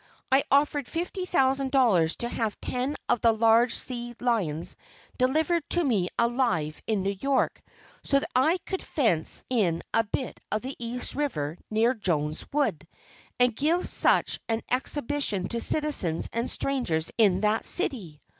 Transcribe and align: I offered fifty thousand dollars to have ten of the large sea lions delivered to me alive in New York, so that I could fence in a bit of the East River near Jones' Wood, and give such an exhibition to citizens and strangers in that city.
I 0.31 0.43
offered 0.49 0.87
fifty 0.87 1.27
thousand 1.27 1.69
dollars 1.69 2.15
to 2.15 2.27
have 2.27 2.59
ten 2.59 2.95
of 3.07 3.21
the 3.21 3.31
large 3.31 3.75
sea 3.75 4.15
lions 4.19 4.75
delivered 5.19 5.61
to 5.69 5.83
me 5.83 6.09
alive 6.17 6.81
in 6.87 7.03
New 7.03 7.15
York, 7.19 7.61
so 8.03 8.17
that 8.19 8.27
I 8.35 8.57
could 8.65 8.81
fence 8.81 9.43
in 9.47 9.83
a 9.93 10.03
bit 10.03 10.39
of 10.51 10.63
the 10.63 10.75
East 10.83 11.13
River 11.13 11.55
near 11.69 11.93
Jones' 11.93 12.47
Wood, 12.51 12.87
and 13.39 13.55
give 13.55 13.87
such 13.87 14.39
an 14.49 14.63
exhibition 14.71 15.47
to 15.49 15.61
citizens 15.61 16.29
and 16.33 16.49
strangers 16.49 17.11
in 17.19 17.41
that 17.41 17.63
city. 17.63 18.23